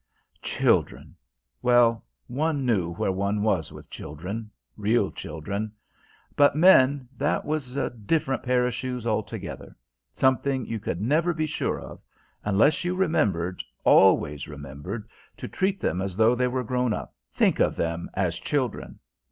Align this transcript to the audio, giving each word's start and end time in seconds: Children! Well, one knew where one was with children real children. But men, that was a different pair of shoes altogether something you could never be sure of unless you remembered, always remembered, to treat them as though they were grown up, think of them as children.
Children! 0.41 1.15
Well, 1.61 2.03
one 2.25 2.65
knew 2.65 2.91
where 2.95 3.11
one 3.11 3.43
was 3.43 3.71
with 3.71 3.91
children 3.91 4.49
real 4.75 5.11
children. 5.11 5.73
But 6.35 6.55
men, 6.55 7.07
that 7.19 7.45
was 7.45 7.77
a 7.77 7.91
different 7.91 8.41
pair 8.41 8.65
of 8.65 8.73
shoes 8.73 9.05
altogether 9.05 9.75
something 10.11 10.65
you 10.65 10.79
could 10.79 11.01
never 11.01 11.35
be 11.35 11.45
sure 11.45 11.79
of 11.79 12.01
unless 12.43 12.83
you 12.83 12.95
remembered, 12.95 13.61
always 13.83 14.47
remembered, 14.47 15.07
to 15.37 15.47
treat 15.47 15.79
them 15.79 16.01
as 16.01 16.17
though 16.17 16.33
they 16.33 16.47
were 16.47 16.63
grown 16.63 16.93
up, 16.93 17.13
think 17.31 17.59
of 17.59 17.75
them 17.75 18.09
as 18.15 18.39
children. 18.39 18.97